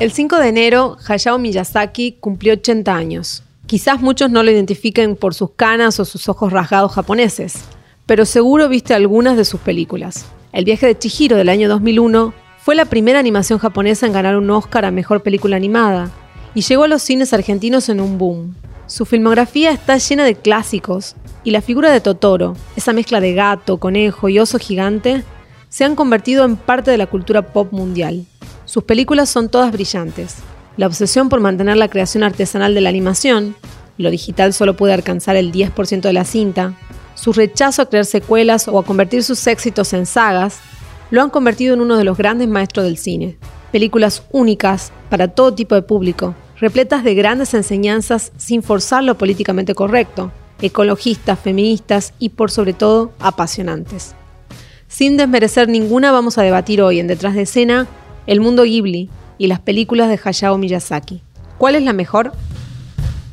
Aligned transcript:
El 0.00 0.12
5 0.12 0.36
de 0.36 0.46
enero, 0.46 0.96
Hayao 1.08 1.40
Miyazaki 1.40 2.18
cumplió 2.20 2.52
80 2.52 2.94
años. 2.94 3.42
Quizás 3.66 4.00
muchos 4.00 4.30
no 4.30 4.44
lo 4.44 4.50
identifiquen 4.52 5.16
por 5.16 5.34
sus 5.34 5.50
canas 5.50 5.98
o 5.98 6.04
sus 6.04 6.28
ojos 6.28 6.52
rasgados 6.52 6.92
japoneses, 6.92 7.64
pero 8.06 8.24
seguro 8.24 8.68
viste 8.68 8.94
algunas 8.94 9.36
de 9.36 9.44
sus 9.44 9.58
películas. 9.58 10.26
El 10.52 10.64
viaje 10.64 10.86
de 10.86 10.96
Chihiro 10.96 11.36
del 11.36 11.48
año 11.48 11.68
2001 11.68 12.32
fue 12.58 12.76
la 12.76 12.84
primera 12.84 13.18
animación 13.18 13.58
japonesa 13.58 14.06
en 14.06 14.12
ganar 14.12 14.36
un 14.36 14.48
Oscar 14.50 14.84
a 14.84 14.92
Mejor 14.92 15.24
Película 15.24 15.56
Animada 15.56 16.12
y 16.54 16.60
llegó 16.60 16.84
a 16.84 16.88
los 16.88 17.02
cines 17.02 17.32
argentinos 17.32 17.88
en 17.88 18.00
un 18.00 18.18
boom. 18.18 18.54
Su 18.86 19.04
filmografía 19.04 19.72
está 19.72 19.98
llena 19.98 20.24
de 20.24 20.36
clásicos 20.36 21.16
y 21.42 21.50
la 21.50 21.60
figura 21.60 21.90
de 21.90 22.00
Totoro, 22.00 22.56
esa 22.76 22.92
mezcla 22.92 23.20
de 23.20 23.34
gato, 23.34 23.78
conejo 23.78 24.28
y 24.28 24.38
oso 24.38 24.60
gigante, 24.60 25.24
se 25.70 25.84
han 25.84 25.96
convertido 25.96 26.44
en 26.44 26.54
parte 26.54 26.92
de 26.92 26.98
la 26.98 27.08
cultura 27.08 27.52
pop 27.52 27.72
mundial. 27.72 28.26
Sus 28.68 28.84
películas 28.84 29.30
son 29.30 29.48
todas 29.48 29.72
brillantes. 29.72 30.36
La 30.76 30.86
obsesión 30.86 31.30
por 31.30 31.40
mantener 31.40 31.78
la 31.78 31.88
creación 31.88 32.22
artesanal 32.22 32.74
de 32.74 32.82
la 32.82 32.90
animación, 32.90 33.56
lo 33.96 34.10
digital 34.10 34.52
solo 34.52 34.76
puede 34.76 34.92
alcanzar 34.92 35.36
el 35.36 35.52
10% 35.52 36.02
de 36.02 36.12
la 36.12 36.26
cinta, 36.26 36.74
su 37.14 37.32
rechazo 37.32 37.80
a 37.80 37.86
crear 37.88 38.04
secuelas 38.04 38.68
o 38.68 38.78
a 38.78 38.84
convertir 38.84 39.24
sus 39.24 39.46
éxitos 39.46 39.94
en 39.94 40.04
sagas, 40.04 40.60
lo 41.10 41.22
han 41.22 41.30
convertido 41.30 41.72
en 41.72 41.80
uno 41.80 41.96
de 41.96 42.04
los 42.04 42.18
grandes 42.18 42.46
maestros 42.46 42.84
del 42.84 42.98
cine. 42.98 43.38
Películas 43.72 44.22
únicas 44.32 44.92
para 45.08 45.28
todo 45.28 45.54
tipo 45.54 45.74
de 45.74 45.80
público, 45.80 46.34
repletas 46.60 47.04
de 47.04 47.14
grandes 47.14 47.54
enseñanzas 47.54 48.32
sin 48.36 48.62
forzar 48.62 49.02
lo 49.02 49.16
políticamente 49.16 49.74
correcto, 49.74 50.30
ecologistas, 50.60 51.38
feministas 51.38 52.12
y 52.18 52.28
por 52.28 52.50
sobre 52.50 52.74
todo 52.74 53.12
apasionantes. 53.18 54.14
Sin 54.88 55.16
desmerecer 55.16 55.70
ninguna 55.70 56.12
vamos 56.12 56.36
a 56.36 56.42
debatir 56.42 56.82
hoy 56.82 57.00
en 57.00 57.06
Detrás 57.06 57.34
de 57.34 57.42
Escena 57.42 57.88
el 58.28 58.40
mundo 58.40 58.64
Ghibli 58.64 59.08
y 59.38 59.46
las 59.46 59.58
películas 59.58 60.08
de 60.10 60.20
Hayao 60.22 60.58
Miyazaki. 60.58 61.22
¿Cuál 61.56 61.74
es 61.74 61.82
la 61.82 61.94
mejor? 61.94 62.32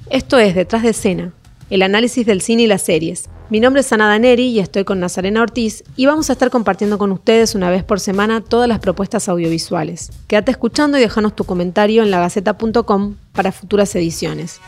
Esto 0.10 0.40
es 0.40 0.56
Detrás 0.56 0.84
de 0.84 0.90
Escena, 0.90 1.34
el 1.70 1.82
análisis 1.82 2.26
del 2.26 2.42
cine 2.42 2.64
y 2.64 2.68
las 2.68 2.82
series. 2.82 3.30
Mi 3.50 3.60
nombre 3.60 3.82
es 3.82 3.92
Ana 3.92 4.08
Daneri 4.08 4.48
y 4.48 4.60
estoy 4.60 4.86
con 4.86 5.02
Nazarena 5.02 5.42
Ortiz 5.42 5.84
y 5.98 6.06
vamos 6.06 6.30
a 6.30 6.34
estar 6.34 6.50
compartiendo 6.50 6.98
con 6.98 7.12
ustedes 7.12 7.56
una 7.56 7.70
vez 7.70 7.84
por 7.84 8.00
semana 8.00 8.40
todas 8.40 8.70
las 8.70 8.80
propuestas 8.80 9.28
audiovisuales. 9.28 10.12
Quédate 10.28 10.52
escuchando 10.52 10.98
y 10.98 11.02
déjanos 11.02 11.36
tu 11.36 11.44
comentario 11.44 12.02
en 12.02 12.10
lagaceta.com 12.10 13.16
para 13.34 13.52
futuras 13.52 13.94
ediciones. 13.96 14.62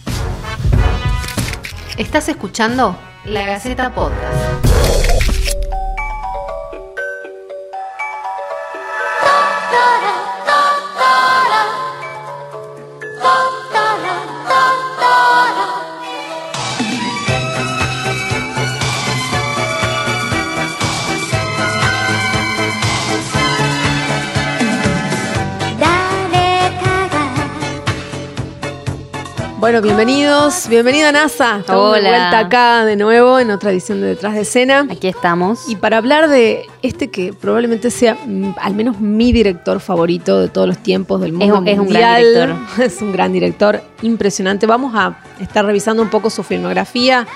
Estás 1.98 2.28
escuchando 2.28 2.98
La 3.26 3.46
Gaceta 3.46 3.96
Podcast. 3.96 4.67
Bueno, 29.68 29.82
bienvenidos, 29.82 30.70
bienvenida 30.70 31.12
NASA. 31.12 31.58
Estamos 31.60 31.92
de 31.92 32.00
Hola. 32.00 32.10
vuelta 32.10 32.40
acá 32.40 32.86
de 32.86 32.96
nuevo 32.96 33.38
en 33.38 33.52
otra 33.52 33.70
edición 33.72 34.00
de 34.00 34.08
Detrás 34.08 34.34
de 34.34 34.42
Escena. 34.44 34.88
Aquí 34.90 35.10
estamos. 35.10 35.68
Y 35.68 35.76
para 35.76 35.98
hablar 35.98 36.30
de 36.30 36.66
este 36.84 37.10
que 37.10 37.34
probablemente 37.34 37.92
sea 37.92 38.16
mm, 38.16 38.56
al 38.62 38.76
menos 38.76 39.02
mi 39.02 39.34
director 39.34 39.82
favorito 39.82 40.40
de 40.40 40.48
todos 40.48 40.70
los 40.70 40.78
tiempos 40.78 41.20
del 41.20 41.34
mundo 41.34 41.58
un- 41.60 41.68
es 41.68 41.78
un 41.80 41.90
gran 41.90 42.16
director. 42.22 42.56
Es 42.82 43.02
un 43.02 43.12
gran 43.12 43.34
director, 43.34 43.82
impresionante. 44.04 44.68
Vamos 44.68 44.94
a 44.96 45.20
estar 45.42 45.66
revisando 45.66 46.02
un 46.02 46.10
poco 46.10 46.30
su 46.30 46.44
filmografía, 46.44 47.28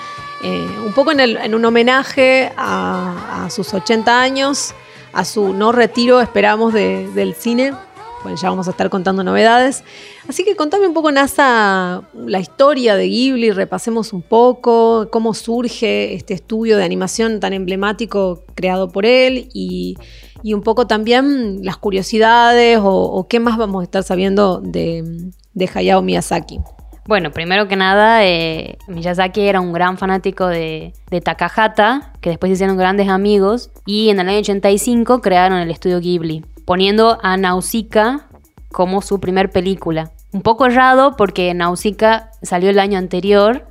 eh, 0.42 0.66
un 0.86 0.94
poco 0.94 1.12
en, 1.12 1.20
el- 1.20 1.36
en 1.36 1.54
un 1.54 1.62
homenaje 1.66 2.50
a, 2.56 3.44
a 3.44 3.50
sus 3.50 3.74
80 3.74 4.22
años, 4.22 4.72
a 5.12 5.26
su 5.26 5.52
no 5.52 5.70
retiro, 5.70 6.22
esperamos, 6.22 6.72
de- 6.72 7.10
del 7.14 7.34
cine. 7.34 7.74
Bueno, 8.22 8.38
ya 8.40 8.50
vamos 8.50 8.68
a 8.68 8.70
estar 8.70 8.88
contando 8.88 9.24
novedades. 9.24 9.82
Así 10.28 10.44
que 10.44 10.54
contame 10.54 10.86
un 10.86 10.94
poco, 10.94 11.10
NASA, 11.10 12.02
la 12.14 12.38
historia 12.38 12.94
de 12.94 13.08
Ghibli, 13.08 13.50
repasemos 13.50 14.12
un 14.12 14.22
poco 14.22 15.08
cómo 15.10 15.34
surge 15.34 16.14
este 16.14 16.34
estudio 16.34 16.76
de 16.76 16.84
animación 16.84 17.40
tan 17.40 17.52
emblemático 17.52 18.44
creado 18.54 18.90
por 18.90 19.06
él 19.06 19.48
y, 19.52 19.96
un 20.44 20.62
poco 20.62 20.86
también 20.86 21.64
las 21.64 21.76
curiosidades 21.76 22.78
o, 22.82 23.26
qué 23.28 23.40
más 23.40 23.56
vamos 23.56 23.80
a 23.80 23.84
estar 23.84 24.02
sabiendo 24.04 24.60
de, 24.60 25.30
de 25.54 25.70
Hayao 25.74 26.02
Miyazaki. 26.02 26.60
Bueno, 27.06 27.32
primero 27.32 27.66
que 27.66 27.74
nada, 27.74 28.24
eh, 28.24 28.78
Miyazaki 28.86 29.40
era 29.40 29.60
un 29.60 29.72
gran 29.72 29.98
fanático 29.98 30.46
de, 30.46 30.92
de 31.10 31.20
Takahata, 31.20 32.12
que 32.20 32.30
después 32.30 32.50
se 32.50 32.54
hicieron 32.54 32.76
grandes 32.76 33.08
amigos, 33.08 33.70
y 33.86 34.10
en 34.10 34.20
el 34.20 34.28
año 34.28 34.38
85 34.38 35.20
crearon 35.20 35.58
el 35.58 35.70
estudio 35.72 35.98
Ghibli, 35.98 36.44
poniendo 36.64 37.18
a 37.22 37.36
Nausicaa 37.36 38.28
como 38.70 39.02
su 39.02 39.20
primer 39.20 39.50
película. 39.50 40.12
Un 40.32 40.42
poco 40.42 40.66
errado 40.66 41.16
porque 41.16 41.52
Nausicaa 41.54 42.30
salió 42.42 42.70
el 42.70 42.78
año 42.78 42.98
anterior, 42.98 43.66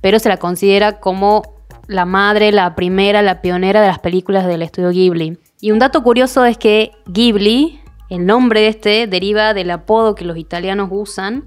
pero 0.00 0.18
se 0.18 0.28
la 0.28 0.38
considera 0.38 1.00
como 1.00 1.42
la 1.86 2.04
madre, 2.04 2.52
la 2.52 2.74
primera, 2.74 3.22
la 3.22 3.40
pionera 3.40 3.80
de 3.80 3.88
las 3.88 3.98
películas 3.98 4.46
del 4.46 4.62
estudio 4.62 4.90
Ghibli. 4.90 5.38
Y 5.60 5.72
un 5.72 5.78
dato 5.78 6.02
curioso 6.02 6.44
es 6.44 6.56
que 6.56 6.92
Ghibli, 7.06 7.80
el 8.10 8.26
nombre 8.26 8.60
de 8.60 8.68
este, 8.68 9.06
deriva 9.06 9.54
del 9.54 9.70
apodo 9.70 10.14
que 10.14 10.24
los 10.24 10.36
italianos 10.36 10.88
usan 10.92 11.44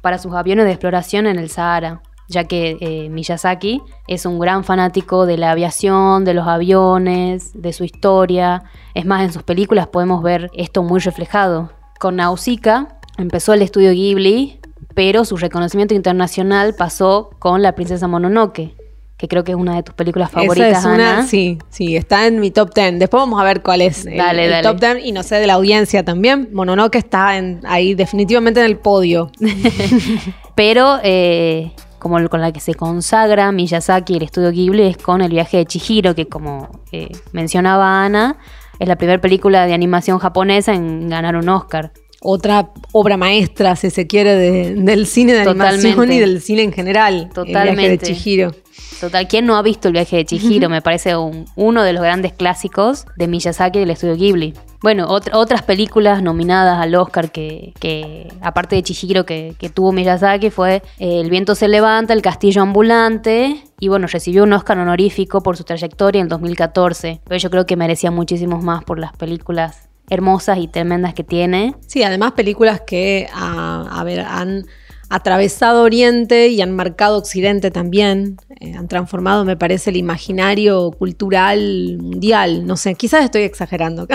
para 0.00 0.18
sus 0.18 0.34
aviones 0.34 0.64
de 0.64 0.72
exploración 0.72 1.26
en 1.26 1.38
el 1.38 1.50
Sahara, 1.50 2.02
ya 2.30 2.44
que 2.44 2.78
eh, 2.80 3.08
Miyazaki 3.10 3.82
es 4.06 4.24
un 4.24 4.38
gran 4.38 4.64
fanático 4.64 5.26
de 5.26 5.36
la 5.36 5.50
aviación, 5.50 6.24
de 6.24 6.32
los 6.34 6.46
aviones, 6.46 7.50
de 7.60 7.72
su 7.72 7.84
historia. 7.84 8.62
Es 8.94 9.04
más, 9.04 9.22
en 9.22 9.32
sus 9.32 9.42
películas 9.42 9.88
podemos 9.88 10.22
ver 10.22 10.48
esto 10.54 10.82
muy 10.82 11.00
reflejado. 11.00 11.70
Con 11.98 12.16
Nausicaa 12.16 13.00
empezó 13.18 13.52
el 13.52 13.62
estudio 13.62 13.90
Ghibli, 13.90 14.60
pero 14.94 15.24
su 15.24 15.36
reconocimiento 15.36 15.94
internacional 15.94 16.74
pasó 16.74 17.30
con 17.38 17.62
La 17.62 17.74
princesa 17.74 18.06
Mononoke, 18.08 18.74
que 19.16 19.28
creo 19.28 19.44
que 19.44 19.52
es 19.52 19.58
una 19.58 19.74
de 19.76 19.82
tus 19.82 19.94
películas 19.94 20.30
favoritas, 20.30 20.70
Esa 20.70 20.78
es 20.78 20.84
una, 20.86 21.12
Ana. 21.18 21.26
sí, 21.26 21.58
sí, 21.68 21.96
está 21.96 22.26
en 22.26 22.40
mi 22.40 22.50
top 22.50 22.72
10. 22.74 22.98
Después 22.98 23.20
vamos 23.20 23.40
a 23.40 23.44
ver 23.44 23.60
cuál 23.62 23.82
es 23.82 24.06
el, 24.06 24.16
Dale, 24.16 24.44
el 24.46 24.50
dale. 24.50 24.68
top 24.68 24.80
10 24.80 25.04
y 25.04 25.12
no 25.12 25.22
sé 25.22 25.36
de 25.36 25.46
la 25.46 25.54
audiencia 25.54 26.04
también. 26.04 26.48
Mononoke 26.52 26.96
está 26.96 27.36
en, 27.36 27.60
ahí 27.64 27.94
definitivamente 27.94 28.60
en 28.60 28.66
el 28.66 28.78
podio. 28.78 29.30
Pero 30.54 30.98
eh, 31.02 31.72
como 32.00 32.18
el- 32.18 32.28
con 32.28 32.40
la 32.40 32.50
que 32.52 32.58
se 32.58 32.74
consagra 32.74 33.52
Miyazaki 33.52 34.16
el 34.16 34.22
estudio 34.24 34.50
Ghibli 34.50 34.82
es 34.82 34.96
con 34.96 35.20
El 35.22 35.30
viaje 35.30 35.58
de 35.58 35.66
Chihiro, 35.66 36.16
que 36.16 36.26
como 36.26 36.68
eh, 36.90 37.08
mencionaba 37.32 38.04
Ana, 38.04 38.38
es 38.80 38.88
la 38.88 38.96
primera 38.96 39.20
película 39.20 39.66
de 39.66 39.74
animación 39.74 40.18
japonesa 40.18 40.74
en 40.74 41.08
ganar 41.08 41.36
un 41.36 41.48
Oscar. 41.48 41.92
Otra 42.22 42.70
obra 42.92 43.16
maestra, 43.16 43.76
si 43.76 43.88
se 43.90 44.06
quiere, 44.06 44.34
de- 44.34 44.74
del 44.74 45.06
cine 45.06 45.32
de 45.32 45.40
animación 45.42 45.82
Totalmente. 45.94 46.14
y 46.16 46.18
del 46.18 46.40
cine 46.42 46.62
en 46.64 46.72
general. 46.72 47.14
El 47.14 47.20
viaje 47.20 47.28
de 47.28 47.52
Totalmente. 47.52 48.06
Chihiro. 48.14 48.52
Total, 49.00 49.26
¿quién 49.28 49.46
no 49.46 49.56
ha 49.56 49.62
visto 49.62 49.88
El 49.88 49.94
viaje 49.94 50.16
de 50.16 50.24
Chihiro? 50.26 50.68
Me 50.68 50.82
parece 50.82 51.16
un- 51.16 51.46
uno 51.56 51.82
de 51.82 51.92
los 51.94 52.02
grandes 52.02 52.32
clásicos 52.34 53.06
de 53.16 53.28
Miyazaki 53.28 53.78
del 53.78 53.90
estudio 53.90 54.14
Ghibli. 54.16 54.52
Bueno, 54.82 55.08
ot- 55.08 55.30
otras 55.32 55.62
películas 55.62 56.22
nominadas 56.22 56.78
al 56.78 56.94
Oscar 56.94 57.30
que, 57.32 57.72
que, 57.80 58.28
aparte 58.42 58.76
de 58.76 58.82
Chihiro 58.82 59.24
que, 59.24 59.54
que 59.58 59.70
tuvo 59.70 59.92
Miyazaki 59.92 60.50
fue 60.50 60.82
eh, 60.98 61.20
El 61.20 61.30
viento 61.30 61.54
se 61.54 61.68
levanta, 61.68 62.12
El 62.12 62.20
castillo 62.22 62.62
ambulante 62.62 63.62
y 63.78 63.88
bueno, 63.88 64.06
recibió 64.06 64.42
un 64.44 64.52
Oscar 64.52 64.78
honorífico 64.78 65.42
por 65.42 65.56
su 65.56 65.64
trayectoria 65.64 66.20
en 66.20 66.26
el 66.26 66.28
2014. 66.30 67.20
Pero 67.26 67.38
yo 67.38 67.50
creo 67.50 67.64
que 67.66 67.76
merecía 67.76 68.10
muchísimos 68.10 68.62
más 68.62 68.84
por 68.84 68.98
las 68.98 69.12
películas 69.16 69.88
hermosas 70.10 70.58
y 70.58 70.66
tremendas 70.68 71.14
que 71.14 71.24
tiene. 71.24 71.74
Sí, 71.86 72.02
además 72.02 72.32
películas 72.32 72.82
que 72.86 73.28
a, 73.32 73.86
a 73.98 74.04
ver, 74.04 74.20
han 74.20 74.66
atravesado 75.10 75.82
Oriente 75.82 76.48
y 76.48 76.62
han 76.62 76.70
marcado 76.74 77.18
Occidente 77.18 77.70
también. 77.70 78.36
Eh, 78.60 78.74
han 78.74 78.88
transformado, 78.88 79.44
me 79.44 79.56
parece, 79.56 79.90
el 79.90 79.96
imaginario 79.96 80.90
cultural 80.92 81.98
mundial. 81.98 82.66
No 82.66 82.76
sé, 82.76 82.94
quizás 82.94 83.24
estoy 83.24 83.42
exagerando. 83.42 84.06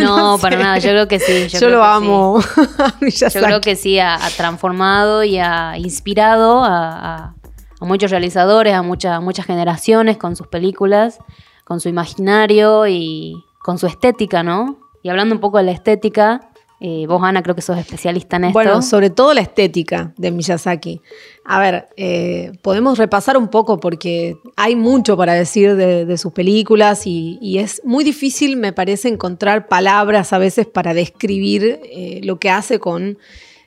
No, 0.00 0.36
sé. 0.36 0.42
para 0.42 0.58
nada, 0.58 0.78
yo 0.78 0.90
creo 0.90 1.08
que 1.08 1.20
sí. 1.20 1.46
Yo, 1.58 1.68
lo 1.70 1.82
amo. 1.84 2.40
a. 3.00 3.40
Yo 3.40 3.46
creo 3.46 3.60
que 3.60 3.76
sí, 3.76 3.98
ha, 3.98 4.14
ha 4.16 4.28
transformado 4.30 5.24
y 5.24 5.38
ha 5.38 5.78
inspirado 5.78 6.62
a, 6.64 6.90
a- 7.16 7.34
a 7.82 7.84
muchos 7.86 8.10
realizadores, 8.10 8.74
a 8.74 8.82
muchas 8.82 9.22
muchas 9.22 9.46
generaciones 9.46 10.18
con 10.18 10.36
sus 10.36 10.48
películas, 10.48 11.18
con 11.64 11.80
su 11.80 11.88
imaginario 11.88 12.86
y 12.86 13.42
con 13.62 13.78
su 13.78 13.86
estética, 13.86 14.42
¿no? 14.42 14.78
Y 15.02 15.08
hablando 15.08 15.34
un 15.34 15.40
poco 15.40 15.56
de 15.56 15.64
la 15.64 15.70
estética, 15.72 16.49
eh, 16.82 17.06
vos, 17.06 17.22
Ana, 17.22 17.42
creo 17.42 17.54
que 17.54 17.60
sos 17.60 17.76
especialista 17.76 18.36
en 18.36 18.44
esto. 18.44 18.54
Bueno, 18.54 18.80
sobre 18.80 19.10
todo 19.10 19.34
la 19.34 19.42
estética 19.42 20.14
de 20.16 20.30
Miyazaki. 20.30 21.02
A 21.44 21.60
ver, 21.60 21.88
eh, 21.98 22.52
podemos 22.62 22.96
repasar 22.96 23.36
un 23.36 23.48
poco 23.48 23.78
porque 23.78 24.38
hay 24.56 24.76
mucho 24.76 25.14
para 25.16 25.34
decir 25.34 25.76
de, 25.76 26.06
de 26.06 26.16
sus 26.16 26.32
películas 26.32 27.06
y, 27.06 27.38
y 27.42 27.58
es 27.58 27.82
muy 27.84 28.02
difícil, 28.02 28.56
me 28.56 28.72
parece, 28.72 29.08
encontrar 29.08 29.68
palabras 29.68 30.32
a 30.32 30.38
veces 30.38 30.66
para 30.66 30.94
describir 30.94 31.80
eh, 31.84 32.20
lo 32.24 32.38
que 32.38 32.48
hace 32.48 32.78
con 32.78 33.18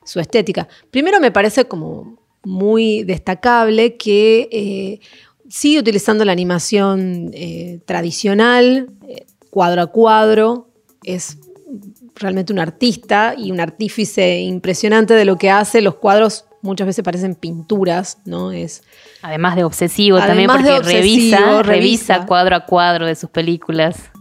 su 0.03 0.19
estética. 0.19 0.67
Primero 0.89 1.19
me 1.19 1.31
parece 1.31 1.65
como 1.65 2.17
muy 2.43 3.03
destacable 3.03 3.95
que 3.95 4.99
sigue 5.47 5.79
utilizando 5.79 6.25
la 6.25 6.33
animación 6.33 7.31
tradicional, 7.85 8.89
cuadro 9.49 9.83
a 9.83 9.87
cuadro, 9.87 10.67
es 11.03 11.37
realmente 12.15 12.53
un 12.53 12.59
artista 12.59 13.35
y 13.37 13.51
un 13.51 13.59
artífice 13.59 14.39
impresionante 14.39 15.13
de 15.13 15.25
lo 15.25 15.37
que 15.37 15.49
hace. 15.49 15.81
Los 15.81 15.95
cuadros 15.95 16.45
muchas 16.61 16.87
veces 16.87 17.03
parecen 17.03 17.35
pinturas, 17.35 18.19
¿no? 18.25 18.51
Es 18.51 18.83
además 19.21 19.55
de 19.55 19.63
obsesivo 19.63 20.17
también 20.17 20.49
porque 20.49 20.79
revisa, 20.79 21.61
revisa 21.61 22.25
cuadro 22.25 22.55
a 22.55 22.65
cuadro 22.65 23.05
de 23.05 23.15
sus 23.15 23.29
películas. 23.29 24.11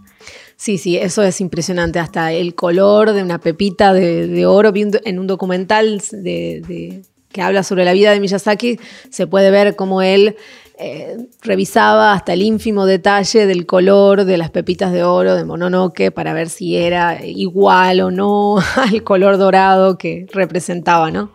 Sí, 0.57 0.79
sí, 0.79 0.97
eso 0.97 1.25
es 1.25 1.41
impresionante. 1.41 1.99
Hasta 1.99 2.33
el 2.33 2.55
color 2.55 3.13
de 3.13 3.23
una 3.23 3.41
pepita 3.41 3.93
de, 3.93 4.47
oro. 4.47 4.73
en 4.75 5.19
un 5.19 5.27
documental 5.27 6.01
de, 6.13 7.03
que 7.33 7.43
habla 7.43 7.65
sobre 7.65 7.85
la 7.85 7.93
vida 7.93 8.13
de 8.13 8.21
Miyazaki, 8.21 8.79
se 9.11 9.27
puede 9.27 9.51
ver 9.51 9.75
cómo 9.75 10.03
él 10.03 10.37
eh, 10.79 11.29
revisaba 11.43 12.13
hasta 12.13 12.33
el 12.33 12.43
ínfimo 12.43 12.87
detalle 12.87 13.47
del 13.47 13.67
color 13.67 14.25
de 14.25 14.39
las 14.39 14.51
pepitas 14.51 14.93
de 14.93 15.05
oro 15.05 15.35
de 15.35 15.45
Mononoke 15.45 16.11
para 16.11 16.33
ver 16.33 16.49
si 16.49 16.77
era 16.77 17.25
igual 17.25 18.01
o 18.01 18.11
no 18.11 18.57
al 18.77 19.03
color 19.03 19.39
dorado 19.39 19.99
que 19.99 20.27
representaba, 20.33 21.11
¿no? 21.11 21.33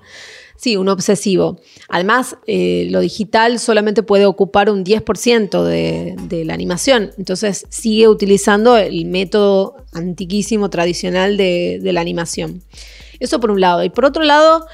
Sí, 0.56 0.76
un 0.76 0.90
obsesivo. 0.90 1.60
Además, 1.88 2.36
eh, 2.48 2.88
lo 2.90 3.00
digital 3.00 3.60
solamente 3.60 4.02
puede 4.02 4.26
ocupar 4.26 4.72
un 4.72 4.84
10% 4.84 5.64
de, 5.64 6.46
la 6.46 6.54
animación, 6.56 7.12
entonces 7.20 7.68
sigue 7.70 8.08
utilizando 8.08 8.76
el 8.76 9.06
método 9.06 9.76
antiquísimo, 9.94 10.72
tradicional 10.72 11.38
de, 11.38 11.80
de 11.82 11.94
la 11.94 12.02
animación. 12.02 12.64
Eso 13.20 13.40
por 13.40 13.52
un 13.52 13.62
lado. 13.62 13.84
Y 13.84 13.90
por 13.90 14.06
otro 14.06 14.24
lado, 14.24 14.66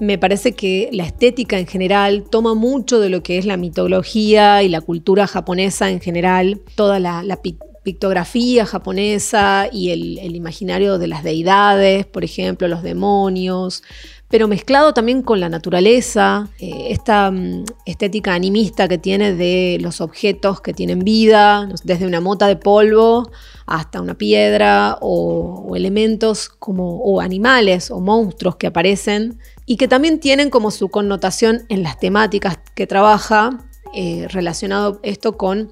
me 0.00 0.18
parece 0.18 0.52
que 0.52 0.88
la 0.92 1.04
estética 1.04 1.58
en 1.58 1.66
general 1.66 2.24
toma 2.28 2.54
mucho 2.54 2.98
de 3.00 3.10
lo 3.10 3.22
que 3.22 3.38
es 3.38 3.44
la 3.44 3.56
mitología 3.56 4.62
y 4.62 4.68
la 4.68 4.80
cultura 4.80 5.26
japonesa 5.26 5.90
en 5.90 6.00
general, 6.00 6.60
toda 6.74 6.98
la, 6.98 7.38
pictografía 7.82 8.66
japonesa 8.66 9.68
y 9.72 9.90
el, 9.90 10.36
imaginario 10.36 10.98
de 10.98 11.06
las 11.06 11.22
deidades, 11.24 12.04
por 12.06 12.24
ejemplo, 12.24 12.68
los 12.68 12.82
demonios, 12.82 13.82
pero 14.28 14.46
mezclado 14.46 14.94
también 14.94 15.22
con 15.22 15.40
la 15.40 15.48
naturaleza, 15.48 16.48
eh, 16.60 16.88
esta 16.90 17.30
mm, 17.30 17.64
estética 17.84 18.32
animista 18.32 18.86
que 18.86 18.96
tiene 18.96 19.34
de 19.34 19.78
los 19.80 20.00
objetos 20.00 20.60
que 20.60 20.72
tienen 20.72 21.00
vida, 21.00 21.68
desde 21.82 22.06
una 22.06 22.20
mota 22.20 22.46
de 22.46 22.56
polvo 22.56 23.30
hasta 23.66 24.00
una 24.00 24.14
piedra 24.14 24.98
o, 25.00 25.74
elementos 25.74 26.48
como 26.48 26.98
o 27.02 27.20
animales 27.20 27.90
o 27.90 28.00
monstruos 28.00 28.56
que 28.56 28.66
aparecen 28.66 29.38
y 29.70 29.76
que 29.76 29.86
también 29.86 30.18
tienen 30.18 30.50
como 30.50 30.72
su 30.72 30.88
connotación 30.88 31.62
en 31.68 31.84
las 31.84 31.96
temáticas 31.96 32.58
que 32.74 32.88
trabaja 32.88 33.56
eh, 33.94 34.26
relacionado 34.28 34.98
esto 35.04 35.36
con 35.36 35.70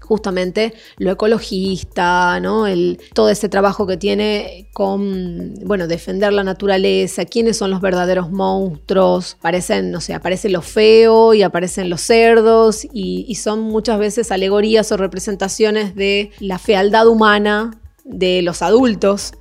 justamente 0.00 0.72
lo 0.96 1.10
ecologista, 1.10 2.40
¿no? 2.40 2.66
El, 2.66 2.98
todo 3.12 3.28
ese 3.28 3.50
trabajo 3.50 3.86
que 3.86 3.98
tiene 3.98 4.70
con, 4.72 5.54
bueno, 5.66 5.86
defender 5.86 6.32
la 6.32 6.44
naturaleza, 6.44 7.26
quiénes 7.26 7.58
son 7.58 7.70
los 7.70 7.82
verdaderos 7.82 8.30
monstruos, 8.30 9.36
aparecen, 9.38 9.90
no 9.90 10.00
sé, 10.00 10.14
aparece 10.14 10.48
lo 10.48 10.62
feo 10.62 11.34
y 11.34 11.42
aparecen 11.42 11.90
los 11.90 12.00
cerdos 12.00 12.86
y, 12.86 13.26
y 13.28 13.34
son 13.34 13.60
muchas 13.60 13.98
veces 13.98 14.32
alegorías 14.32 14.90
o 14.92 14.96
representaciones 14.96 15.94
de 15.94 16.30
la 16.40 16.58
fealdad 16.58 17.06
humana 17.06 17.78
de 18.02 18.40
los 18.40 18.62
adultos 18.62 19.34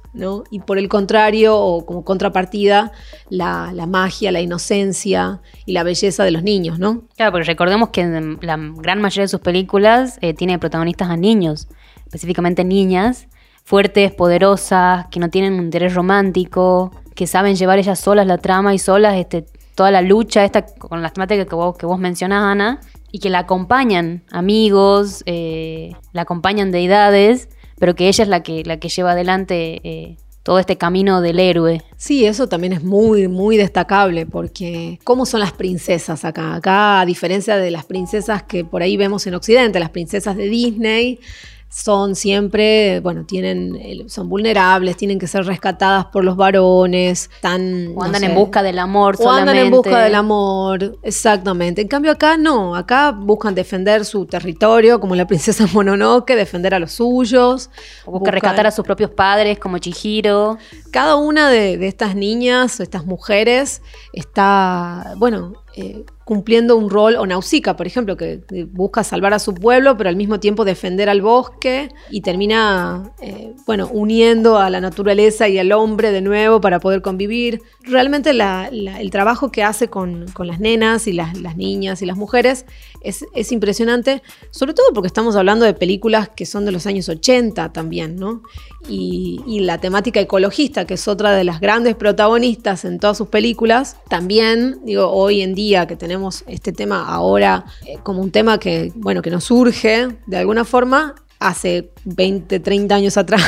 y 0.52 0.60
por 0.60 0.78
el 0.78 0.90
contrario, 0.90 1.58
o 1.58 1.86
como 1.86 2.04
contrapartida, 2.04 2.92
la, 3.30 3.72
magia, 3.88 4.32
la 4.32 4.42
inocencia 4.42 5.42
y 5.66 5.74
la 5.74 5.84
belleza 5.84 6.24
de 6.24 6.32
los 6.32 6.44
niños, 6.44 6.80
¿no? 6.80 7.04
Claro, 7.16 7.32
porque 7.32 7.46
recordemos 7.46 7.90
que 7.90 8.06
la 8.42 8.58
gran 8.78 9.02
mayoría 9.02 9.24
de 9.24 9.28
sus 9.28 9.42
películas 9.42 10.18
eh, 10.22 10.34
tiene 10.34 10.58
protagonistas 10.60 11.10
a 11.10 11.18
niños, 11.18 11.68
específicamente 12.06 12.64
niñas, 12.64 13.28
fuertes, 13.64 14.12
poderosas, 14.12 15.06
que 15.12 15.20
no 15.20 15.30
tienen 15.30 15.54
un 15.54 15.66
interés 15.66 15.94
romántico, 15.94 16.92
que 17.16 17.28
saben 17.28 17.56
llevar 17.56 17.78
ellas 17.78 18.00
solas 18.00 18.26
la 18.26 18.40
trama 18.40 18.74
y 18.74 18.80
solas 18.80 19.16
este, 19.16 19.46
toda 19.76 19.92
la 19.92 20.02
lucha 20.02 20.44
esta 20.44 20.66
con 20.66 21.02
las 21.02 21.14
temáticas 21.14 21.46
que 21.46 21.56
vos, 21.56 21.78
que 21.78 21.86
vos 21.86 22.00
mencionás, 22.00 22.44
Ana, 22.44 22.80
y 23.12 23.20
que 23.20 23.30
la 23.30 23.40
acompañan 23.40 24.24
amigos, 24.32 25.24
eh, 25.26 25.94
la 26.14 26.24
acompañan 26.24 26.72
deidades 26.72 27.50
pero 27.80 27.96
que 27.96 28.08
ella 28.08 28.24
es 28.24 28.30
la 28.30 28.44
que, 28.44 28.64
la 28.64 28.78
que 28.78 28.90
lleva 28.90 29.12
adelante 29.12 29.82
eh, 29.84 30.18
todo 30.44 30.60
este 30.60 30.78
camino 30.78 31.22
del 31.22 31.40
héroe. 31.40 31.82
Sí, 31.98 32.26
eso 32.26 32.48
también 32.48 32.74
es 32.74 32.84
muy, 32.84 33.28
muy 33.28 33.58
destacable, 33.58 34.26
porque 34.26 35.00
¿cómo 35.04 35.26
son 35.26 35.42
las 35.42 35.54
princesas 35.54 36.26
acá? 36.26 36.56
Acá, 36.56 37.02
a 37.02 37.06
diferencia 37.06 37.58
de 37.58 37.72
las 37.72 37.86
princesas 37.86 38.44
que 38.44 38.66
por 38.66 38.82
ahí 38.82 38.98
vemos 38.98 39.28
en 39.28 39.36
Occidente, 39.36 39.80
las 39.80 39.92
princesas 39.92 40.36
de 40.36 40.50
Disney, 40.50 41.20
son 41.70 42.16
siempre, 42.16 43.00
bueno, 43.00 43.26
tienen, 43.26 44.10
son 44.10 44.28
vulnerables, 44.28 44.98
tienen 44.98 45.20
que 45.20 45.28
ser 45.28 45.46
rescatadas 45.46 46.06
por 46.06 46.24
los 46.24 46.36
varones, 46.36 47.30
están... 47.32 47.94
O 47.96 48.04
andan 48.04 48.24
en 48.24 48.34
busca 48.34 48.64
del 48.64 48.80
amor. 48.80 49.16
O 49.20 49.30
andan 49.30 49.56
en 49.56 49.70
busca 49.70 50.00
del 50.00 50.16
amor, 50.16 50.98
exactamente. 51.04 51.82
En 51.84 51.88
cambio 51.88 52.12
acá 52.12 52.38
no, 52.38 52.76
acá 52.76 53.12
buscan 53.12 53.54
defender 53.54 54.04
su 54.04 54.26
territorio, 54.26 55.00
como 55.00 55.16
la 55.16 55.28
princesa 55.28 55.68
Mononoke, 55.74 56.36
defender 56.36 56.74
a 56.74 56.80
los 56.80 56.94
suyos. 56.94 57.70
O 58.06 58.14
buscan 58.14 58.34
rescatar 58.34 58.66
a 58.66 58.72
sus 58.72 58.84
propios 58.84 59.12
padres, 59.12 59.60
como 59.60 59.78
Chihiro. 59.78 60.58
Cada 60.92 61.18
una 61.18 61.50
de, 61.52 61.78
de 61.78 61.88
estas 61.88 62.16
niñas, 62.16 62.80
estas 62.80 63.06
mujeres, 63.06 63.84
está, 64.12 65.14
bueno, 65.18 65.54
eh, 65.76 66.04
cumpliendo 66.30 66.78
un 66.78 66.92
rol, 66.92 67.16
o 67.16 67.26
Nausicaa, 67.26 67.76
por 67.76 67.88
ejemplo, 67.88 68.16
que 68.16 68.44
busca 68.72 69.04
salvar 69.04 69.34
a 69.34 69.40
su 69.40 69.56
pueblo, 69.56 69.98
pero 69.98 70.12
al 70.12 70.16
mismo 70.16 70.40
tiempo 70.40 70.64
defender 70.64 71.10
al 71.10 71.24
bosque 71.24 71.90
y 72.12 72.22
termina, 72.22 73.14
eh, 73.20 73.56
bueno, 73.66 73.90
uniendo 73.92 74.60
a 74.60 74.70
la 74.70 74.80
naturaleza 74.80 75.48
y 75.48 75.58
al 75.58 75.72
hombre 75.72 76.12
de 76.12 76.22
nuevo 76.22 76.62
para 76.62 76.80
poder 76.80 77.02
convivir. 77.02 77.64
Realmente 77.82 78.30
el 78.30 79.10
trabajo 79.10 79.52
que 79.52 79.64
hace 79.64 79.88
con, 79.88 80.28
las 80.38 80.60
nenas 80.60 81.08
y 81.08 81.14
las, 81.14 81.34
niñas 81.58 82.04
y 82.04 82.06
las 82.06 82.16
mujeres 82.16 82.68
es, 83.02 83.52
impresionante, 83.52 84.22
sobre 84.52 84.76
todo 84.76 84.86
porque 84.94 85.08
estamos 85.08 85.36
hablando 85.36 85.66
de 85.66 85.74
películas 85.74 86.30
que 86.30 86.46
son 86.46 86.64
de 86.64 86.72
los 86.72 86.86
años 86.86 87.10
80 87.10 87.74
también, 87.74 88.18
¿no? 88.18 88.44
Y, 88.88 89.42
y 89.48 89.62
la 89.62 89.80
temática 89.80 90.20
ecologista, 90.20 90.86
que 90.86 90.94
es 90.94 91.08
otra 91.08 91.32
de 91.32 91.44
las 91.44 91.60
grandes 91.60 91.96
protagonistas 91.96 92.86
en 92.86 93.00
todas 93.00 93.18
sus 93.18 93.30
películas, 93.30 93.98
también, 94.10 94.80
digo, 94.86 95.10
hoy 95.10 95.42
en 95.42 95.56
día 95.56 95.88
que 95.88 95.96
tenemos 95.96 96.19
este 96.48 96.72
tema 96.72 97.08
ahora 97.08 97.66
eh, 97.86 97.98
como 98.04 98.22
un 98.22 98.32
tema 98.32 98.60
que, 98.60 98.92
bueno, 98.96 99.22
que 99.22 99.32
nos 99.32 99.46
surge 99.46 100.08
de 100.28 100.38
alguna 100.38 100.66
forma, 100.66 101.16
hace 101.40 101.92
20, 102.06 102.60
30 102.60 102.96
años 102.96 103.18
atrás, 103.18 103.42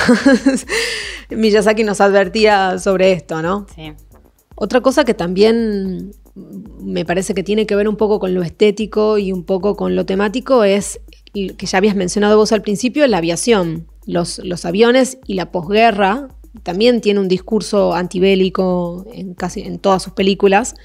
Miyazaki 1.29 1.83
nos 1.83 2.01
advertía 2.01 2.79
sobre 2.79 3.11
esto, 3.11 3.41
¿no? 3.41 3.67
Sí. 3.75 3.93
Otra 4.55 4.81
cosa 4.81 5.03
que 5.05 5.13
también 5.13 6.11
me 6.35 7.05
parece 7.05 7.33
que 7.33 7.43
tiene 7.43 7.65
que 7.65 7.75
ver 7.75 7.87
un 7.87 7.97
poco 7.97 8.19
con 8.19 8.33
lo 8.33 8.41
estético 8.41 9.17
y 9.17 9.31
un 9.31 9.43
poco 9.43 9.75
con 9.75 9.95
lo 9.95 10.05
temático 10.05 10.63
es 10.63 11.01
que 11.33 11.65
ya 11.65 11.77
habías 11.77 11.95
mencionado 11.95 12.37
vos 12.37 12.51
al 12.51 12.61
principio, 12.61 13.07
la 13.07 13.17
aviación. 13.17 13.87
Los, 14.05 14.39
los 14.39 14.65
aviones 14.65 15.19
y 15.27 15.35
la 15.35 15.51
posguerra 15.51 16.29
también 16.63 17.01
tiene 17.01 17.19
un 17.19 17.27
discurso 17.27 17.93
antibélico 17.93 19.05
en 19.13 19.33
casi 19.33 19.61
en 19.61 19.79
todas 19.79 20.03
sus 20.03 20.13
películas, 20.13 20.75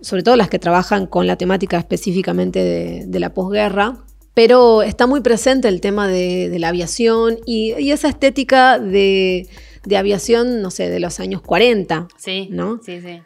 sobre 0.00 0.22
todo 0.22 0.36
las 0.36 0.48
que 0.48 0.58
trabajan 0.58 1.06
con 1.06 1.26
la 1.26 1.36
temática 1.36 1.76
específicamente 1.76 3.06
de, 3.06 3.20
la 3.20 3.34
posguerra. 3.34 3.98
Pero 4.34 4.82
está 4.82 5.08
muy 5.08 5.20
presente 5.20 5.66
el 5.66 5.80
tema 5.80 6.06
de, 6.06 6.56
la 6.58 6.68
aviación 6.68 7.38
y, 7.46 7.72
esa 7.90 8.08
estética 8.08 8.78
de, 8.78 9.48
aviación, 9.96 10.62
no 10.62 10.70
sé, 10.70 10.88
de 10.88 11.00
los 11.00 11.18
años 11.18 11.42
40. 11.42 12.06
Sí, 12.16 12.48
¿no? 12.52 12.80
sí, 12.82 13.00
sí. 13.00 13.20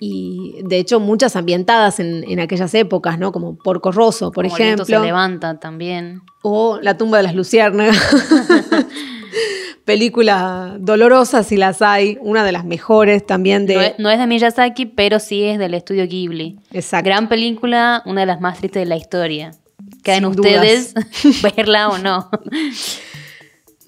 Y 0.00 0.60
de 0.64 0.78
hecho 0.78 0.98
muchas 0.98 1.36
ambientadas 1.36 2.00
en, 2.00 2.40
aquellas 2.40 2.74
épocas, 2.74 3.18
¿no? 3.18 3.32
Como 3.32 3.56
Porco 3.56 3.92
Rosso, 3.92 4.32
por 4.32 4.44
Como 4.44 4.56
ejemplo. 4.56 4.84
se 4.84 4.98
levanta 4.98 5.60
también. 5.60 6.22
O 6.42 6.78
La 6.82 6.96
tumba 6.96 7.18
de 7.18 7.22
las 7.22 7.34
luciérnagas. 7.34 7.96
película 9.84 10.76
dolorosa 10.80 11.42
si 11.42 11.56
las 11.56 11.82
hay, 11.82 12.18
una 12.20 12.44
de 12.44 12.52
las 12.52 12.64
mejores 12.64 13.24
también 13.24 13.66
de... 13.66 13.94
No 13.98 14.10
es, 14.10 14.18
de 14.18 14.26
Miyazaki, 14.26 14.86
pero 14.86 15.20
sí 15.20 15.44
es 15.44 15.58
del 15.58 15.74
estudio 15.74 16.06
Ghibli. 16.06 16.58
Exacto. 16.72 17.06
Gran 17.06 17.28
película, 17.28 18.02
una 18.06 18.22
de 18.22 18.26
las 18.26 18.40
más 18.40 18.58
tristes 18.58 18.82
de 18.82 18.86
la 18.86 18.96
historia. 18.96 19.52
Quedan 20.02 20.24
ustedes 20.26 20.94
verla 21.42 21.88
o 21.88 21.98
no. 21.98 22.30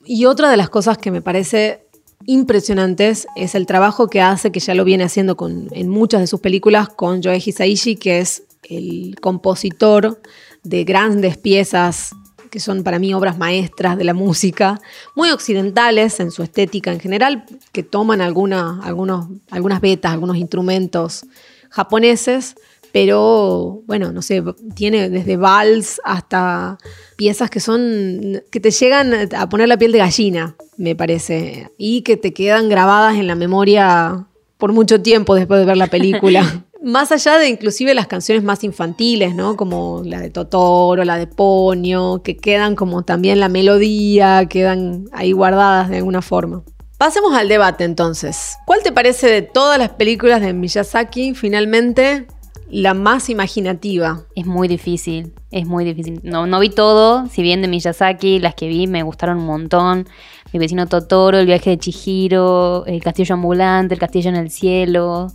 Y 0.05 0.27
otra 0.27 0.51
de 0.51 0.57
las 0.57 0.69
cosas 0.69 0.99
que 0.99 1.11
me 1.11 1.23
parece 1.23 1.87
impresionantes 2.27 3.27
es 3.37 3.55
el 3.55 3.67
trabajo 3.67 4.09
que 4.09 4.21
hace, 4.21 4.53
que 4.53 4.61
ya 4.61 4.75
lo 4.75 4.85
viene 4.85 5.05
haciendo 5.05 5.37
con, 5.37 5.69
en 5.73 5.89
muchas 5.89 6.21
de 6.21 6.27
sus 6.27 6.41
películas, 6.41 6.89
con 6.91 7.23
Joe 7.23 7.37
Hisaishi, 7.39 7.97
que 7.97 8.21
es 8.21 8.43
el 8.69 9.17
compositor 9.21 10.21
de 10.63 10.85
grandes 10.85 11.39
piezas 11.39 12.11
que 12.51 12.61
son 12.61 12.83
para 12.83 12.99
mí 12.99 13.15
obras 13.15 13.39
maestras 13.39 13.97
de 13.97 14.05
la 14.05 14.15
música, 14.15 14.81
muy 15.15 15.31
occidentales 15.31 16.21
en 16.21 16.31
su 16.31 16.43
estética 16.43 16.93
en 16.93 17.01
general, 17.01 17.45
que 17.73 17.83
toman 17.83 18.21
alguna, 18.21 18.81
algunos, 18.83 19.29
algunas 19.51 19.81
vetas, 19.81 20.13
algunos 20.13 20.37
instrumentos 20.37 21.25
japoneses, 21.71 22.57
pero 22.93 23.83
bueno, 23.87 24.13
no 24.13 24.23
sé, 24.23 24.43
tiene 24.75 25.11
desde 25.11 25.37
vals 25.37 26.01
hasta 26.05 26.79
piezas 27.17 27.51
que 27.51 27.61
son, 27.61 28.43
que 28.51 28.61
te 28.61 28.71
llegan 28.71 29.35
a 29.35 29.49
poner 29.49 29.69
la 29.69 29.77
piel 29.77 29.93
de 29.93 29.99
gallina, 29.99 30.57
me 30.79 30.97
parece, 30.97 31.71
y 31.77 32.03
que 32.03 32.17
te 32.17 32.33
quedan 32.33 32.69
grabadas 32.69 33.17
en 33.17 33.27
la 33.27 33.35
memoria 33.35 34.27
por 34.57 34.73
mucho 34.73 35.03
tiempo 35.03 35.35
después 35.35 35.61
de 35.61 35.67
ver 35.67 35.77
la 35.77 35.89
película. 35.89 36.65
más 36.87 37.11
allá 37.11 37.37
de 37.37 37.49
inclusive 37.49 37.95
las 37.95 38.07
canciones 38.07 38.45
más 38.45 38.63
infantiles, 38.63 39.35
¿no? 39.35 39.57
Como 39.57 40.03
la 40.05 40.21
de 40.21 40.31
Totoro, 40.31 41.05
la 41.05 41.19
de 41.19 41.27
Ponyo, 41.27 42.23
que 42.23 42.37
quedan 42.37 42.77
como 42.77 43.03
también 43.03 43.41
la 43.41 43.49
melodía, 43.49 44.47
quedan 44.47 45.07
ahí 45.13 45.33
guardadas 45.33 45.91
de 45.91 45.97
alguna 45.97 46.23
forma. 46.23 46.63
Pasemos 46.97 47.35
al 47.35 47.49
debate 47.49 47.83
entonces. 47.83 48.57
¿Cuál 48.67 48.85
te 48.85 48.93
parece 48.93 49.27
de 49.27 49.43
todas 49.43 49.81
las 49.81 49.91
películas 49.91 50.41
de 50.41 50.53
Miyazaki 50.53 51.35
finalmente 51.35 52.29
la 52.71 52.95
más 52.95 53.31
imaginativa? 53.31 54.23
Es 54.37 54.47
muy 54.47 54.69
difícil, 54.69 55.35
es 55.51 55.67
muy 55.67 55.85
difícil. 55.85 56.21
No, 56.23 56.47
no 56.47 56.61
vi 56.61 56.71
todo, 56.71 57.27
si 57.27 57.43
bien 57.43 57.63
de 57.63 57.69
Miyazaki, 57.69 58.39
las 58.39 58.55
que 58.55 58.69
vi 58.69 58.87
me 58.87 59.03
gustaron 59.03 59.39
un 59.39 59.47
montón. 59.47 60.09
Mi 60.53 60.61
vecino 60.61 60.87
Totoro, 60.87 61.37
El 61.37 61.47
viaje 61.47 61.71
de 61.71 61.79
Chihiro, 61.79 62.87
El 62.87 63.03
castillo 63.03 63.35
ambulante, 63.35 63.95
El 63.95 64.01
castillo 64.01 64.31
en 64.31 64.37
el 64.37 64.51
cielo. 64.53 65.33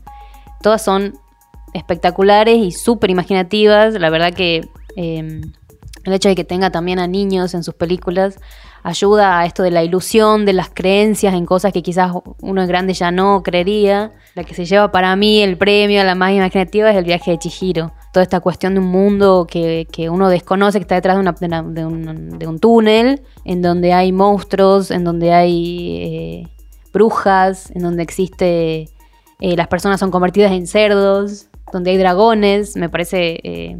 Todas 0.62 0.82
son 0.82 1.20
espectaculares 1.74 2.58
y 2.58 2.72
súper 2.72 3.10
imaginativas. 3.10 3.94
La 3.96 4.10
verdad 4.10 4.34
que 4.34 4.68
em, 4.96 5.42
el 6.04 6.14
hecho 6.14 6.30
de 6.30 6.36
que 6.36 6.44
tenga 6.44 6.72
también 6.72 7.00
a 7.00 7.08
niños 7.08 7.54
en 7.54 7.64
sus 7.64 7.76
películas 7.76 8.38
ayuda 8.84 9.40
a 9.40 9.46
esto 9.46 9.64
de 9.64 9.72
la 9.72 9.84
ilusión, 9.84 10.46
de 10.46 10.54
las 10.54 10.70
creencias 10.74 11.34
en 11.34 11.46
cosas 11.46 11.72
que 11.72 11.84
quizás 11.84 12.12
uno 12.42 12.66
grande 12.68 12.94
ya 12.94 13.12
no 13.12 13.44
creería. 13.44 14.12
La 14.34 14.44
que 14.44 14.54
se 14.54 14.66
lleva 14.66 14.92
para 14.92 15.16
mí 15.16 15.42
el 15.42 15.58
premio 15.58 16.02
a 16.02 16.04
la 16.04 16.16
más 16.16 16.32
imaginativa 16.32 16.90
es 16.90 16.98
el 16.98 17.06
viaje 17.06 17.32
de 17.32 17.38
Chihiro. 17.38 17.92
Toda 18.12 18.24
esta 18.24 18.40
cuestión 18.40 18.74
de 18.74 18.80
un 18.80 18.88
mundo 18.88 19.48
que, 19.48 19.86
uno 20.10 20.30
desconoce, 20.30 20.80
que 20.80 20.84
está 20.84 20.96
detrás 20.96 21.16
de, 21.16 21.20
una, 21.22 21.64
de, 21.64 22.48
un, 22.48 22.60
túnel, 22.60 23.22
en 23.46 23.62
donde 23.62 23.94
hay 23.94 24.12
monstruos, 24.12 24.92
en 24.92 25.04
donde 25.04 25.32
hay 25.34 25.98
eh, 26.02 26.48
brujas, 26.92 27.72
en 27.72 27.84
donde 27.84 28.04
existe... 28.04 28.90
Eh, 29.44 29.56
las 29.56 29.68
personas 29.68 30.00
son 30.00 30.12
convertidas 30.12 30.52
en 30.52 30.68
cerdos, 30.68 31.48
donde 31.72 31.92
hay 31.92 31.98
dragones, 31.98 32.76
me 32.76 32.90
parece 32.90 33.40
eh, 33.44 33.78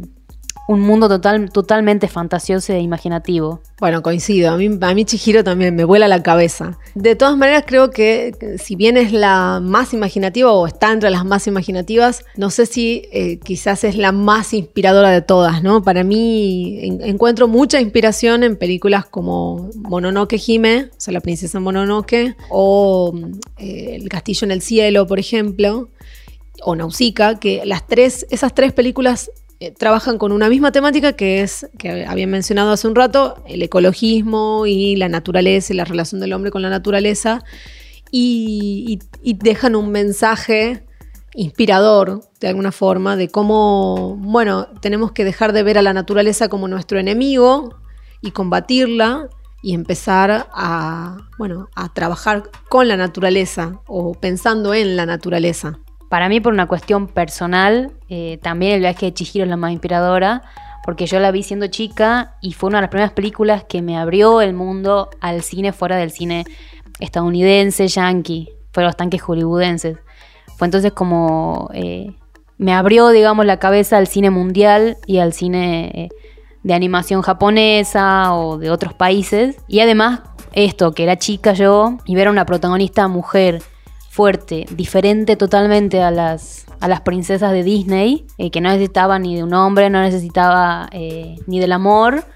un 0.68 0.80
mundo 0.80 1.08
total, 1.08 1.50
totalmente 1.50 2.08
fantasioso 2.08 2.72
e 2.72 2.80
imaginativo. 2.80 3.60
Bueno, 3.80 4.02
coincido. 4.02 4.52
A 4.52 4.56
mí, 4.56 4.70
a 4.80 4.94
mí 4.94 5.04
Chihiro 5.04 5.42
también 5.42 5.74
me 5.74 5.84
vuela 5.84 6.06
la 6.06 6.22
cabeza. 6.22 6.78
De 6.94 7.16
todas 7.16 7.36
maneras, 7.36 7.64
creo 7.66 7.90
que 7.90 8.56
si 8.62 8.76
bien 8.76 8.96
es 8.96 9.12
la 9.12 9.60
más 9.60 9.92
imaginativa 9.92 10.52
o 10.52 10.66
está 10.66 10.92
entre 10.92 11.10
las 11.10 11.24
más 11.24 11.46
imaginativas, 11.46 12.24
no 12.36 12.50
sé 12.50 12.66
si 12.66 13.08
eh, 13.12 13.38
quizás 13.38 13.82
es 13.84 13.96
la 13.96 14.12
más 14.12 14.54
inspiradora 14.54 15.10
de 15.10 15.20
todas, 15.20 15.62
¿no? 15.62 15.82
Para 15.82 16.04
mí 16.04 16.78
encuentro 17.02 17.48
mucha 17.48 17.80
inspiración 17.80 18.44
en 18.44 18.56
películas 18.56 19.04
como 19.04 19.70
Mononoke 19.74 20.40
Hime, 20.46 20.90
o 20.92 21.00
sea, 21.00 21.12
la 21.12 21.20
princesa 21.20 21.58
Mononoke, 21.58 22.36
o 22.50 23.12
eh, 23.58 23.96
El 24.00 24.08
castillo 24.08 24.44
en 24.44 24.52
el 24.52 24.62
cielo, 24.62 25.06
por 25.06 25.18
ejemplo 25.18 25.88
o 26.62 26.76
Nausicaa, 26.76 27.38
que 27.38 27.62
las 27.64 27.86
tres, 27.86 28.26
esas 28.30 28.54
tres 28.54 28.72
películas 28.72 29.30
eh, 29.60 29.70
trabajan 29.70 30.18
con 30.18 30.32
una 30.32 30.48
misma 30.48 30.72
temática 30.72 31.12
que 31.12 31.40
es, 31.40 31.68
que 31.78 32.04
habían 32.04 32.30
mencionado 32.30 32.72
hace 32.72 32.88
un 32.88 32.96
rato, 32.96 33.42
el 33.46 33.62
ecologismo 33.62 34.66
y 34.66 34.96
la 34.96 35.08
naturaleza 35.08 35.72
y 35.72 35.76
la 35.76 35.84
relación 35.84 36.20
del 36.20 36.32
hombre 36.32 36.50
con 36.50 36.62
la 36.62 36.68
naturaleza, 36.68 37.44
y, 38.10 38.98
dejan 39.22 39.76
un 39.76 39.90
mensaje 39.90 40.84
inspirador, 41.34 42.22
de 42.40 42.48
alguna 42.48 42.72
forma, 42.72 43.16
de 43.16 43.28
cómo, 43.28 44.16
bueno, 44.16 44.66
tenemos 44.80 45.12
que 45.12 45.24
dejar 45.24 45.52
de 45.52 45.62
ver 45.62 45.78
a 45.78 45.82
la 45.82 45.94
naturaleza 45.94 46.48
como 46.48 46.66
nuestro 46.66 46.98
enemigo 46.98 47.76
y 48.20 48.32
combatirla 48.32 49.28
y 49.62 49.74
empezar 49.74 50.48
a, 50.52 51.18
bueno, 51.38 51.68
a 51.76 51.92
trabajar 51.94 52.50
con 52.68 52.88
la 52.88 52.96
naturaleza 52.96 53.80
o 53.86 54.12
pensando 54.14 54.74
en 54.74 54.96
la 54.96 55.06
naturaleza. 55.06 55.78
Para 56.12 56.28
mí, 56.28 56.40
por 56.40 56.52
una 56.52 56.66
cuestión 56.66 57.06
personal, 57.06 57.90
eh, 58.10 58.38
también 58.42 58.74
el 58.74 58.80
viaje 58.80 59.06
de 59.06 59.14
Chihiro 59.14 59.44
es 59.46 59.48
la 59.48 59.56
más 59.56 59.72
inspiradora, 59.72 60.42
porque 60.84 61.06
yo 61.06 61.18
la 61.20 61.30
vi 61.30 61.42
siendo 61.42 61.68
chica 61.68 62.34
y 62.42 62.52
fue 62.52 62.68
una 62.68 62.76
de 62.76 62.82
las 62.82 62.90
primeras 62.90 63.12
películas 63.12 63.64
que 63.64 63.80
me 63.80 63.96
abrió 63.96 64.42
el 64.42 64.52
mundo 64.52 65.08
al 65.22 65.40
cine 65.40 65.72
fuera 65.72 65.96
del 65.96 66.10
cine 66.10 66.44
estadounidense, 67.00 67.88
yankee, 67.88 68.50
fuera 68.72 68.88
los 68.88 68.96
tanques 68.98 69.22
hollywoodenses. 69.22 69.96
Fue 70.58 70.66
entonces 70.66 70.92
como 70.92 71.70
eh, 71.72 72.14
me 72.58 72.74
abrió, 72.74 73.08
digamos, 73.08 73.46
la 73.46 73.56
cabeza 73.56 73.96
al 73.96 74.06
cine 74.06 74.28
mundial 74.28 74.98
y 75.06 75.16
al 75.16 75.32
cine 75.32 75.92
eh, 75.94 76.08
de 76.62 76.74
animación 76.74 77.22
japonesa 77.22 78.34
o 78.34 78.58
de 78.58 78.70
otros 78.70 78.92
países. 78.92 79.56
Y 79.66 79.80
además, 79.80 80.20
esto, 80.52 80.92
que 80.92 81.04
era 81.04 81.16
chica 81.16 81.54
yo, 81.54 81.96
y 82.04 82.16
ver 82.16 82.28
a 82.28 82.32
una 82.32 82.44
protagonista 82.44 83.08
mujer 83.08 83.62
fuerte, 84.12 84.66
diferente 84.72 85.36
totalmente 85.36 86.02
a 86.02 86.10
las, 86.10 86.66
a 86.80 86.86
las 86.86 87.00
princesas 87.00 87.50
de 87.50 87.62
Disney, 87.62 88.26
eh, 88.36 88.50
que 88.50 88.60
no 88.60 88.68
necesitaba 88.68 89.18
ni 89.18 89.36
de 89.36 89.42
un 89.42 89.54
hombre, 89.54 89.88
no 89.88 90.02
necesitaba 90.02 90.90
eh, 90.92 91.36
ni 91.46 91.60
del 91.60 91.72
amor. 91.72 92.26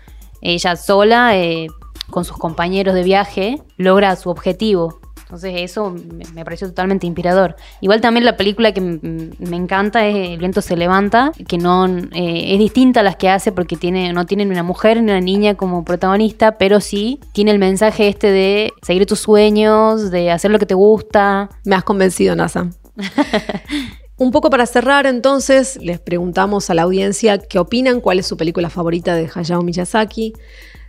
Ella 0.41 0.75
sola, 0.77 1.37
eh, 1.37 1.67
con 2.09 2.25
sus 2.25 2.39
compañeros 2.39 2.95
de 2.95 3.03
viaje, 3.03 3.63
logra 3.77 4.17
su 4.17 4.31
objetivo. 4.31 5.01
Entonces 5.27 5.55
eso 5.57 5.93
me 6.35 6.45
pareció 6.45 6.69
totalmente 6.69 7.05
inspirador. 7.05 7.57
Igual 7.81 8.01
también 8.01 8.25
la 8.25 8.37
película 8.37 8.73
que 8.73 8.81
me 8.81 9.57
encanta 9.57 10.07
es 10.07 10.15
El 10.15 10.39
viento 10.39 10.63
se 10.63 10.77
levanta, 10.77 11.33
que 11.49 11.59
no 11.59 11.89
eh, 11.89 12.55
es 12.55 12.59
distinta 12.61 13.01
a 13.01 13.03
las 13.03 13.17
que 13.17 13.29
hace 13.29 13.51
porque 13.51 13.77
tiene, 13.77 14.13
no 14.13 14.25
tienen 14.25 14.53
una 14.53 14.63
mujer 14.63 14.99
ni 14.99 15.11
una 15.11 15.21
niña 15.21 15.57
como 15.57 15.85
protagonista, 15.85 16.59
pero 16.59 16.81
sí 16.81 17.19
tiene 17.33 17.51
el 17.51 17.59
mensaje 17.59 18.07
este 18.07 18.31
de 18.31 18.73
seguir 18.83 19.05
tus 19.07 19.19
sueños, 19.19 20.13
de 20.13 20.31
hacer 20.31 20.53
lo 20.53 20.61
que 20.61 20.67
te 20.67 20.75
gusta. 20.75 21.51
Me 21.65 21.75
has 21.75 21.83
convencido, 21.83 22.37
Nasa. 22.37 22.71
Un 24.19 24.31
poco 24.31 24.49
para 24.49 24.65
cerrar, 24.65 25.07
entonces, 25.07 25.77
les 25.83 25.99
preguntamos 25.99 26.71
a 26.71 26.75
la 26.75 26.83
audiencia 26.83 27.39
qué 27.39 27.59
opinan, 27.59 28.01
cuál 28.01 28.21
es 28.21 28.27
su 28.27 28.37
película 28.37 28.71
favorita 28.71 29.17
de 29.17 29.29
Hayao 29.35 29.63
Miyazaki. 29.63 30.35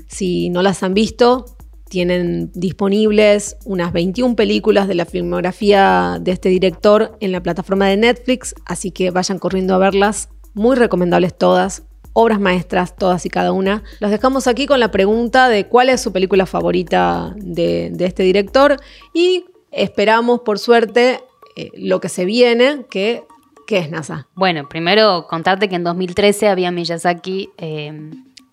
Si 0.08 0.50
no 0.50 0.62
las 0.62 0.84
han 0.84 0.94
visto, 0.94 1.57
tienen 1.90 2.52
disponibles 2.54 3.58
unas 3.66 3.94
21 3.94 4.36
películas 4.36 4.88
de 4.88 4.96
la 4.96 5.06
filmografía 5.06 6.18
de 6.22 6.32
este 6.32 6.50
director 6.50 7.18
en 7.20 7.32
la 7.32 7.42
plataforma 7.42 7.88
de 7.88 7.98
Netflix, 7.98 8.56
así 8.66 8.92
que 8.92 9.12
vayan 9.12 9.40
corriendo 9.40 9.74
a 9.76 9.78
verlas. 9.78 10.30
Muy 10.54 10.76
recomendables 10.76 11.38
todas, 11.38 11.84
obras 12.14 12.40
maestras 12.40 12.96
todas 12.96 13.26
y 13.26 13.30
cada 13.30 13.52
una. 13.52 13.84
Los 14.00 14.12
dejamos 14.12 14.48
aquí 14.48 14.66
con 14.66 14.80
la 14.80 14.92
pregunta 14.92 15.50
de 15.50 15.68
cuál 15.68 15.90
es 15.90 16.02
su 16.02 16.12
película 16.12 16.46
favorita 16.46 17.34
de, 17.38 17.94
este 18.00 18.24
director 18.24 18.78
y 19.14 19.46
esperamos, 19.72 20.42
por 20.42 20.60
suerte, 20.60 21.22
eh, 21.56 21.70
lo 21.76 22.00
que 22.02 22.10
se 22.10 22.26
viene, 22.26 22.86
que 22.90 23.24
¿Qué 23.68 23.80
es 23.80 23.92
NASA? 23.92 24.30
Bueno, 24.34 24.70
primero 24.70 25.28
contarte 25.28 25.68
que 25.68 25.76
en 25.76 25.84
2013 25.84 26.48
había 26.48 26.72
Miyazaki 26.72 27.50
eh, 27.58 27.92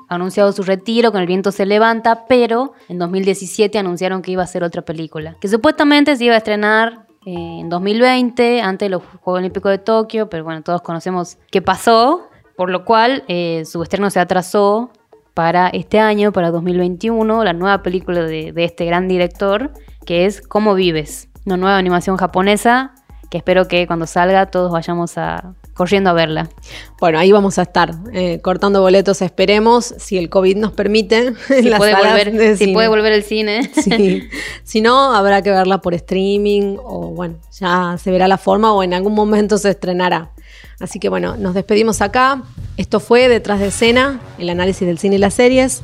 anunciado 0.09 0.53
su 0.53 0.63
retiro 0.63 1.13
con 1.13 1.21
El 1.21 1.27
viento 1.27 1.53
se 1.53 1.67
levanta, 1.67 2.27
pero 2.27 2.73
en 2.89 2.99
2017 2.99 3.79
anunciaron 3.79 4.23
que 4.23 4.33
iba 4.33 4.43
a 4.43 4.45
hacer 4.45 4.65
otra 4.65 4.83
película, 4.83 5.37
que 5.41 5.49
supuestamente 5.49 6.17
se 6.17 6.25
iba 6.25 6.35
a 6.35 6.39
estrenar 6.39 7.07
eh, 7.27 7.59
en 7.61 7.69
2020, 7.69 8.61
antes 8.61 8.87
de 8.87 8.91
los 8.91 9.03
Juegos 9.21 9.41
Olímpicos 9.41 9.71
de 9.71 9.79
Tokio, 9.79 10.29
pero 10.29 10.45
bueno, 10.45 10.63
todos 10.63 10.83
conocemos 10.83 11.39
qué 11.51 11.63
pasó, 11.63 12.29
por 12.57 12.71
lo 12.71 12.85
cual 12.85 13.25
eh, 13.29 13.65
su 13.65 13.83
estreno 13.83 14.11
se 14.11 14.21
atrasó 14.21 14.91
para 15.33 15.69
este 15.69 15.99
año, 15.99 16.33
para 16.33 16.51
2021, 16.51 17.43
la 17.43 17.53
nueva 17.53 17.83
película 17.83 18.23
de, 18.23 18.53
de 18.53 18.65
este 18.65 18.85
gran 18.85 19.09
director, 19.09 19.73
que 20.07 20.27
es 20.27 20.41
Cómo 20.41 20.75
vives, 20.75 21.29
una 21.45 21.57
nueva 21.57 21.79
animación 21.79 22.17
japonesa 22.17 22.95
que 23.35 23.39
espero 23.39 23.67
que 23.67 23.89
cuando 23.89 24.07
salga 24.07 24.47
todos 24.47 24.71
vayamos 24.71 25.19
a 25.19 25.55
corriendo 25.75 26.11
a 26.11 26.13
verla. 26.13 26.49
Bueno, 27.01 27.19
ahí 27.19 27.33
vamos 27.33 27.59
a 27.59 27.63
estar 27.63 27.95
eh, 28.13 28.41
cortando 28.41 28.81
boletos, 28.81 29.21
esperemos, 29.21 29.95
si 29.99 30.17
el 30.17 30.31
COVID 30.31 30.57
nos 30.57 30.73
permite. 30.73 31.35
Si, 31.65 31.71
puede, 31.71 31.95
volver, 31.95 32.57
si 32.57 32.69
puede 32.69 32.89
volver 32.89 33.13
el 33.13 33.23
cine. 33.23 33.71
Si 34.65 34.81
no, 34.81 35.15
habrá 35.15 35.43
que 35.43 35.51
verla 35.51 35.81
por 35.81 35.95
streaming 35.95 36.77
o 36.83 37.09
bueno, 37.09 37.37
ya 37.59 37.97
se 38.03 38.11
verá 38.11 38.29
la 38.29 38.39
forma 38.39 38.73
o 38.73 38.83
en 38.83 38.95
algún 38.95 39.15
momento 39.15 39.59
se 39.59 39.71
estrenará. 39.71 40.31
Así 40.81 40.99
que 40.99 41.09
bueno, 41.09 41.37
nos 41.37 41.55
despedimos 41.55 42.01
acá. 42.01 42.43
Esto 42.77 43.01
fue 43.01 43.29
Detrás 43.29 43.61
de 43.61 43.69
Escena, 43.69 44.21
el 44.39 44.51
análisis 44.51 44.87
del 44.87 44.99
cine 44.99 45.17
y 45.17 45.19
las 45.19 45.35
series. 45.35 45.83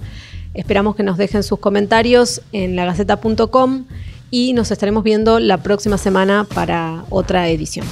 Esperamos 0.54 0.96
que 0.96 1.02
nos 1.02 1.16
dejen 1.16 1.42
sus 1.42 1.58
comentarios 1.58 2.42
en 2.52 2.76
lagaceta.com 2.76 3.84
y 4.30 4.52
nos 4.52 4.70
estaremos 4.70 5.04
viendo 5.04 5.38
la 5.38 5.58
próxima 5.58 5.98
semana 5.98 6.46
para 6.52 7.04
otra 7.10 7.48
edición. 7.48 7.86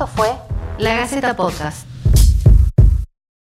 Esto 0.00 0.16
fue 0.16 0.32
La 0.78 0.94
Gaceta 0.94 1.36
Podcast. 1.36 1.89